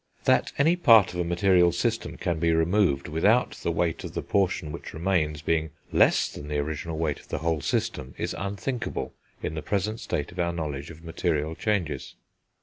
[0.23, 4.23] That any part of a material system can be removed without the weight of the
[4.23, 9.13] portion which remains being less than the original weight of the whole system, is unthinkable,
[9.43, 12.15] in the present state of our knowledge of material changes.